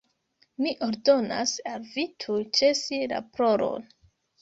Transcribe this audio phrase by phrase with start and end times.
[0.63, 3.91] "Mi ordonas al vi tuj ĉesi la ploron."